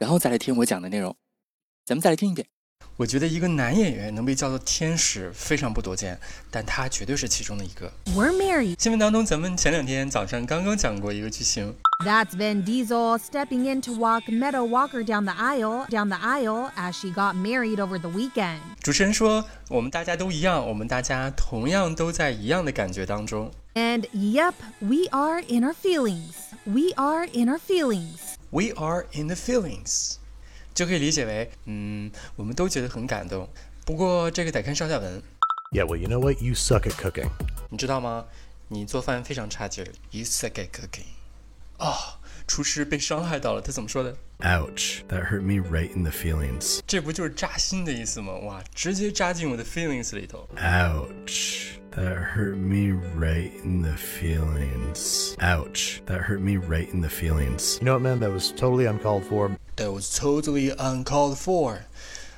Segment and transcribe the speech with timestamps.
[0.00, 1.14] 然后再来听我讲的内容。
[1.84, 2.46] 咱们再来听一遍。
[2.96, 6.18] 我觉得一个男演员能被叫做天使非常不多见，
[6.50, 7.92] 但他绝对是其中的一个。
[8.14, 8.82] We're married.
[8.82, 16.70] 新闻当中，咱们前两天早上刚刚讲过一个剧情，That's Vin Diesel stepping in to walk Meadow Walker down the aisle, down the aisle
[16.76, 18.60] as she got married over the weekend.
[18.82, 23.50] 主持人说我们大家都一样，我们大家同样都在一样的感觉当中。
[23.74, 26.34] And yep, we are in our feelings.
[26.64, 28.29] We are in our feelings.
[28.50, 30.16] We are in the feelings，
[30.74, 33.48] 就可以理解为，嗯，我们都觉得很感动。
[33.86, 35.22] 不过这个得看上下文
[35.72, 36.42] ，Yeah, well, you know what?
[36.42, 37.30] You suck at cooking.
[37.68, 38.26] 你知道吗？
[38.68, 41.06] 你做饭非常差劲儿，You suck at cooking。
[41.78, 45.00] 啊、厨师被伤害到了，他怎么说的？Ouch.
[45.08, 46.80] That hurt me right in the feelings.
[46.86, 48.34] 这不就是扎心的意思吗？
[48.34, 50.48] 哇，直接扎进我的 feelings 里头。
[50.56, 51.79] Ouch.
[51.91, 55.35] That hurt me right in the feelings.
[55.39, 56.01] Ouch.
[56.07, 57.77] That hurt me right in the feelings.
[57.79, 58.19] You know what, man?
[58.19, 59.51] That was totally uncalled for.
[59.77, 61.77] That was totally uncalled for。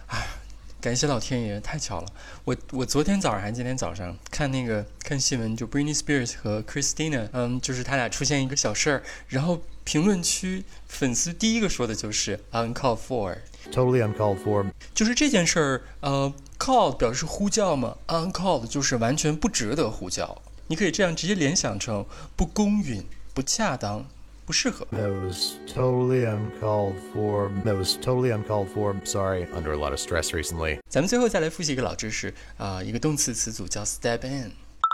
[0.08, 0.28] 哎，
[0.80, 2.08] 感谢老天爷，太巧了。
[2.44, 13.38] 我我昨天早上还今天早上看那个看新闻，就 Britney Spears 和 Christina，嗯，就是他俩出现一个小事儿，然后评论区粉丝第一个说的就是 uncalled for，
[13.72, 14.72] Totally uncalled for.
[14.94, 20.42] 就是这件事儿，呃 ，called 表示呼叫嘛，uncalled 就是完全不值得呼叫。
[20.68, 22.06] 你可以这样直接联想成
[22.36, 24.06] 不公允、不恰当、
[24.46, 24.86] 不适合。
[24.92, 27.50] That was totally uncalled for.
[27.64, 28.96] That was totally uncalled for.
[29.06, 29.46] Sorry.
[29.54, 30.80] Under a lot of stress recently.
[30.90, 34.52] 咱们最后再来复习一个老知识啊、一个动词词组叫 step in，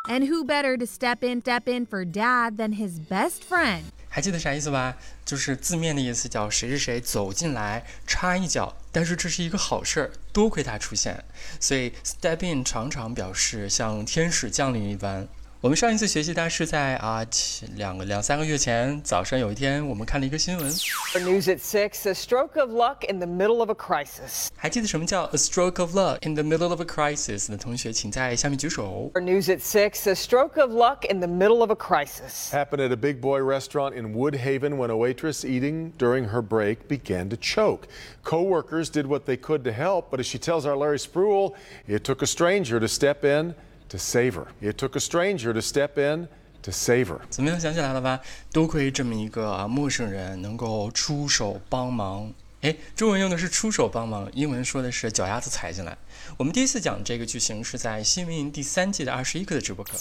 [0.09, 3.83] And who better to step in, step in for dad than his best friend?
[4.08, 4.96] 还记得啥意思吧？
[5.24, 11.24] 就是字面的意思叫谁谁谁走进来插一脚，但是这是一个好事儿，多亏他出现，
[11.60, 15.28] 所以 step in 常常表示像天使降临一般。
[15.61, 24.49] 我们上一次学习它是在啊前两个两三个月前早上有一天我们看了一个新闻， News at 6 A stroke of luck in the middle of a crisis.
[24.57, 29.09] 还记得什么叫 a stroke of luck in the middle of a crisis 的同学，请在下面举手。
[29.15, 32.51] News at 6 A stroke of luck in the middle of a crisis.
[32.51, 36.89] Happened at a big boy restaurant in Woodhaven when a waitress eating during her break
[36.89, 37.87] began to choke.
[38.25, 41.53] Co-workers did what they could to help, but as she tells our Larry Spruill,
[41.87, 43.55] it took a stranger to step in
[43.89, 44.47] to save her.
[44.61, 46.27] It took a stranger to step in
[46.63, 47.19] to save her.
[47.29, 47.59] 怎么样？
[47.59, 48.19] 想起来了吧？
[48.51, 52.33] 多亏这么一个啊陌生人能够出手帮忙。
[52.61, 55.97] 哎，中文用的是出手帮忙，英文说的是脚丫子踩进来。
[56.37, 59.91] 我们第一次讲这个剧情是在新闻营第三季的二十一课的直播课。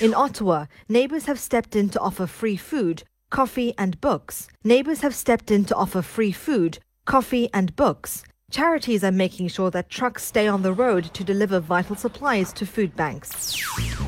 [0.00, 4.48] In Ottawa, neighbours have stepped in to offer free food, coffee, and books.
[4.64, 8.22] Neighbours have stepped in to offer free food, coffee, and books.
[8.52, 12.64] Charities are making sure that trucks stay on the road to deliver vital supplies to
[12.64, 13.56] food banks.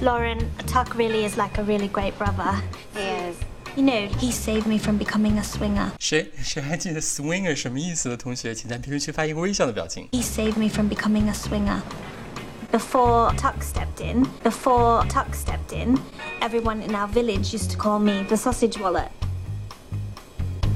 [0.01, 2.59] Lauren, Tuck really is like a really great brother.
[2.95, 3.37] He is.
[3.77, 5.93] You know, he saved me from becoming a swinger.
[6.01, 10.09] 谁谁还记得 swinger 什么意思的同学，请在评论区发一个微笑的表情。
[10.11, 11.81] He saved me from becoming a swinger.
[12.73, 15.99] Before Tuck stepped in, before Tuck stepped in,
[16.41, 19.11] everyone in our village used to call me the sausage wallet.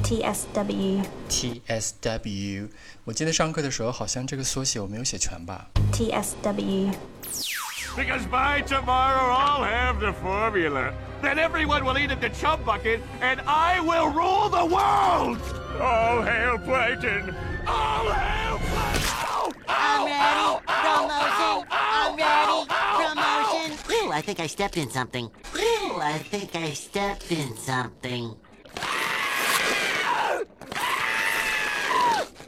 [0.08, 2.68] TSW, TSW，
[3.04, 5.66] 我记得上课的时候好像这个缩写我没有写全吧。
[5.92, 6.92] TSW.
[7.96, 10.92] Because by tomorrow I'll have the formula.
[11.22, 15.38] Then everyone will eat at the chum bucket, and I will rule the world!
[15.80, 17.34] All hail Plankton!
[17.66, 19.54] All hail Plankton!
[19.66, 20.60] I'm ready.
[20.66, 21.64] Promotion.
[21.70, 22.66] I'm ready.
[22.98, 23.72] Promotion.
[23.92, 25.30] Ooh, I think I stepped in something.
[25.54, 28.34] Ooh, I think I stepped in something.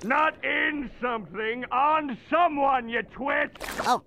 [0.02, 3.50] Not in something, on someone, you twit!
[3.86, 4.02] Oh,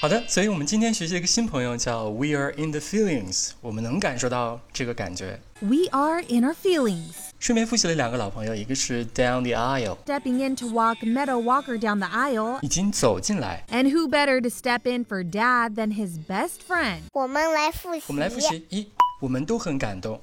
[0.00, 5.38] 好的，所以我们今天学习一个新朋友叫 We are in the feelings，我们能感受到这个感觉。
[5.60, 7.14] We are in our feelings.
[7.38, 12.58] 顺便复习了两个老朋友，一个是 down the aisle， Stepping in to walk Meadow Walker down the aisle.
[12.62, 13.64] 已经走进来。
[13.70, 17.02] And who better to step in for dad than his best friend?
[17.12, 18.02] 我们来复习。
[18.08, 18.88] 我们来复习一，
[19.20, 20.20] 我们都很感动。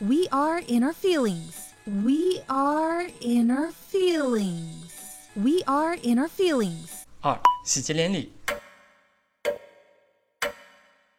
[0.00, 1.74] We are in our feelings.
[1.86, 4.92] We are in our feelings.
[5.34, 7.04] We are in our feelings.
[7.22, 8.32] 二，喜结连理。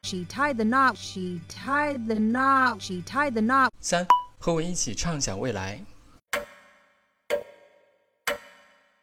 [0.03, 0.95] She tied the knot.
[0.95, 2.81] She tied the knot.
[2.81, 3.71] She tied the knot.
[3.81, 4.07] 三，
[4.39, 5.81] 和我一起畅想未来。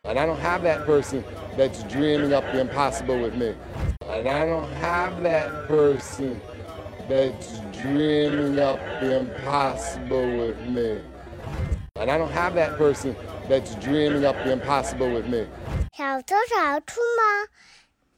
[0.06, 1.24] And I don't have that person
[1.56, 3.54] that's dreaming up the impossible with me.
[4.02, 6.40] And I don't have that person
[7.09, 11.01] that's dreaming up the impossible with me.
[11.95, 13.15] And I don't have that person
[13.49, 15.47] that's dreaming up the impossible with me.
[15.97, 17.49] 小偷小出吗？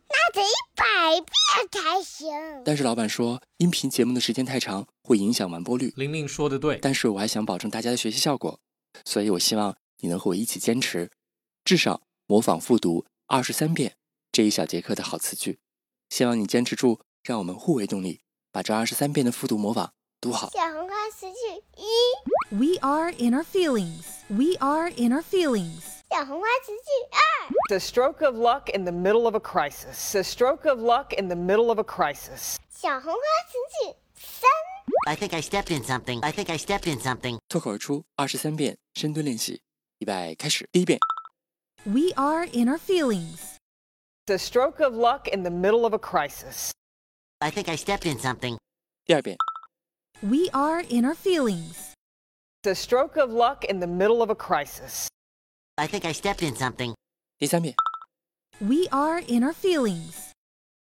[0.09, 0.83] 那得一百
[1.15, 2.29] 遍才行。
[2.65, 5.93] 但是老板说，音频节目的时间太长，会影响完播率。
[5.95, 8.59] 玲玲说的对，但是我还想保证大家的学习效果，
[9.05, 11.09] 所以我希望你能和我一起坚持，
[11.63, 13.93] 至少模仿复读二十三遍
[14.33, 15.59] 这一小节课的好词句。
[16.09, 18.19] 希望你坚持住，让我们互为动力，
[18.52, 20.48] 把这二十三遍的复读模仿读好。
[20.50, 21.36] 小红花词句
[21.76, 21.84] 一，
[22.50, 24.04] We are in our feelings.
[24.28, 25.82] We are in our feelings.
[26.10, 27.18] 小红花词句二，
[27.68, 30.12] The stroke of luck in the middle of a crisis.
[30.12, 32.56] The stroke of luck in the middle of a crisis.
[32.70, 34.50] 小红花词句三，
[35.06, 36.20] I think I stepped in something.
[36.22, 37.38] I think I stepped in something.
[37.48, 39.60] 脱口而出二十三遍深蹲练习，
[39.98, 40.68] 预备开始。
[40.72, 40.98] 第一遍，
[41.84, 43.56] We are in our feelings.
[44.26, 46.70] The stroke of luck in the middle of a crisis.
[47.40, 48.58] I think I stepped in something.
[49.04, 49.36] 第二遍，
[50.22, 51.92] We are in our feelings.
[52.62, 55.08] The stroke of luck in the middle of a crisis.
[55.76, 56.94] I think I stepped in something.
[57.38, 57.74] 第三遍，
[58.60, 60.32] We are in our feelings.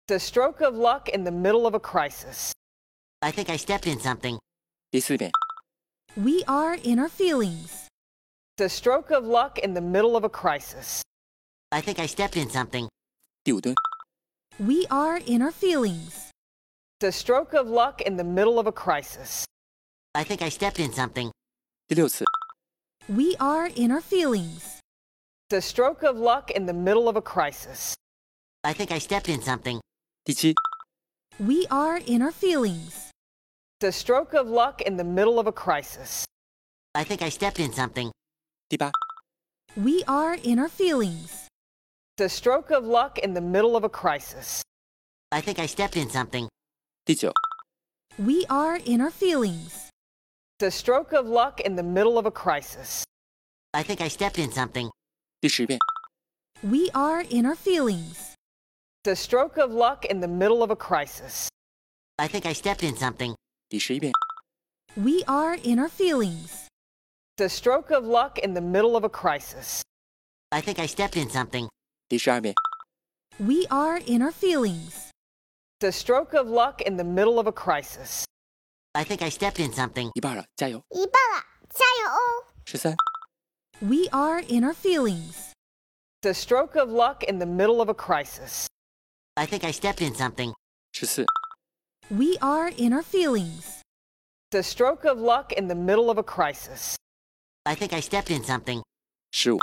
[0.09, 2.53] The stroke of luck in the middle of a crisis.
[3.23, 4.39] I think I stepped in something.
[4.91, 5.31] 第四遍，
[6.17, 7.87] We are in our feelings.
[8.57, 11.03] The stroke of luck in the middle of a crisis.
[11.71, 12.89] I think I stepped in something.
[13.45, 13.75] 第五蹲，
[14.59, 16.26] We are in our feelings.
[17.00, 19.46] The stroke of luck in the middle of a crisis.
[20.16, 21.32] I think I stepped in something.
[23.08, 24.82] We are in our feelings.
[25.52, 27.94] The stroke of luck in the middle of a crisis.
[28.64, 29.80] I think I stepped in something.
[31.40, 33.12] We are in our feelings.
[33.80, 36.26] The stroke of luck in the middle of a crisis.
[36.96, 38.12] I think I stepped in something.
[39.76, 41.48] We are in our feelings.
[42.18, 44.64] The stroke of luck in the middle of a crisis.
[45.32, 46.50] I think I stepped in something.
[47.07, 47.33] 第九，
[48.19, 49.89] We are in our feelings.
[50.59, 53.05] The stroke of luck in the middle of a crisis.
[53.73, 54.91] I think I stepped in something.
[55.41, 55.79] 第十遍，
[56.63, 58.35] We are in our feelings.
[59.03, 61.49] The stroke of luck in the middle of a crisis.
[62.19, 63.35] I think I stepped in something.
[63.69, 64.13] 第十一遍，
[64.95, 66.69] We are in our feelings.
[67.37, 69.83] The stroke of luck in the middle of a crisis.
[70.51, 71.69] I think I stepped in something.
[72.09, 72.55] 第十二遍，
[73.39, 75.06] We are in our feelings.
[75.81, 78.25] The stroke of luck in the middle of a crisis.
[78.95, 80.11] I think I stepped in something.
[80.15, 80.83] 一半了，加油！
[80.91, 82.47] 一半了，加油哦！
[82.65, 82.95] 十三、
[83.81, 85.51] We are in our feelings.
[86.21, 88.67] The stroke of luck in the middle of a crisis.
[89.35, 90.53] I think I stepped in something.
[90.93, 91.25] 十四、
[92.11, 93.81] We are in our feelings.
[94.51, 96.95] The stroke of luck in the middle of a crisis.
[97.65, 98.83] I think I stepped in something.
[99.33, 99.59] 十五、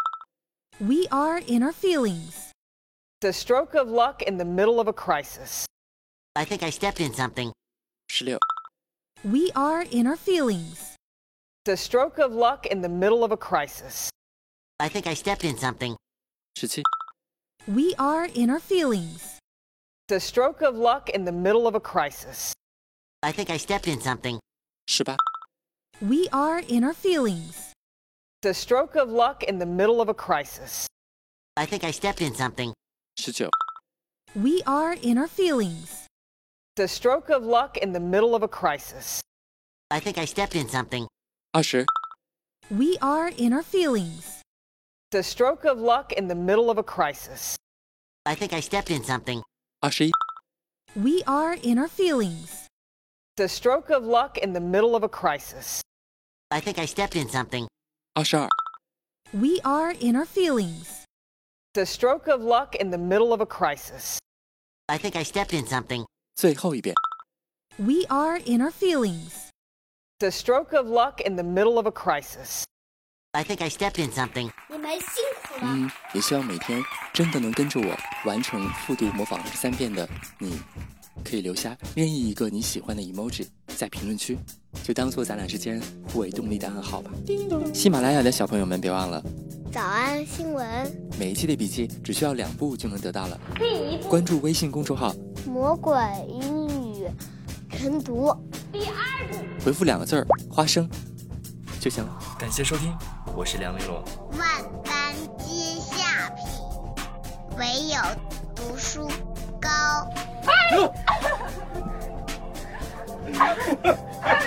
[0.82, 2.52] We are in our feelings.
[3.22, 5.66] The stroke of luck in the middle of a crisis.
[6.37, 7.53] I think I stepped in something.
[9.25, 10.97] We are in our feelings.
[11.65, 14.11] It's a stroke of luck in the middle of a crisis.
[14.81, 15.97] I think I stepped in something.
[17.69, 19.39] We are in our feelings.
[20.09, 22.53] It's a stroke of luck in the middle of a crisis.
[23.23, 24.41] I think I stepped in something.
[26.03, 27.73] We are in our feelings.
[28.43, 30.89] The stroke of luck in the middle of a crisis.
[31.57, 32.75] I think I stepped in something.
[34.35, 36.04] We are in our feelings.
[36.77, 39.21] The stroke of luck in the middle of a crisis.
[39.93, 41.07] I think I stepped in something.
[41.55, 41.87] Usher.
[42.69, 44.43] We are in our feelings.
[45.13, 47.57] The stroke of luck in the middle of a crisis.
[48.27, 49.41] I think I stepped in something.
[49.85, 50.11] Usher.
[50.97, 52.67] We are in our feelings.
[53.37, 55.81] The stroke of luck in the middle of a crisis.
[56.51, 57.69] I think I stepped in something.
[58.17, 58.49] Usher.
[59.33, 61.05] We are in our feelings.
[61.75, 64.19] The stroke of luck in the middle of a crisis.
[64.89, 66.05] I think I stepped in something.
[66.35, 66.95] 最后一遍。
[67.77, 69.51] We are in our feelings.
[70.19, 72.65] The stroke of luck in the middle of a crisis.
[73.33, 74.51] I think I stepped in something.
[74.69, 75.63] 你们辛苦了。
[75.63, 80.61] 嗯，也希望每天真的能跟着我完成复读模仿三遍的你，
[81.25, 84.39] 可以留下任意一个你喜欢的 emoji 在评论区，
[84.83, 87.11] 就当做咱俩之间互为动力的暗号吧。
[87.73, 89.23] 喜马拉雅的小朋友们，别忘了
[89.73, 93.41] 早安新闻，每一期的笔记只需要两步就能得到了。
[93.57, 95.13] 第一步，关注微信公众号，
[95.55, 95.95] 魔鬼
[96.27, 97.09] 英语
[97.71, 98.37] 晨读。
[98.73, 100.91] 第二步，回复两个字儿“花生”
[101.79, 102.19] 就行了。
[102.37, 102.93] 感谢收听，
[103.37, 104.05] 我是梁丽罗。
[104.37, 104.49] 万
[104.83, 106.45] 般皆下品，
[107.57, 107.95] 唯有
[108.57, 109.07] 读书
[109.61, 109.69] 高。
[113.33, 113.77] Happy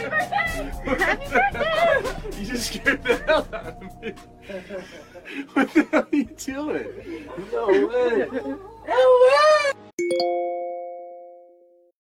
[0.09, 0.51] birthday!
[0.97, 2.37] Happy birthday!
[2.37, 4.13] You just scared the hell out of me.
[5.53, 6.85] What the hell are you doing?
[7.53, 8.27] No way.
[8.27, 9.71] No way!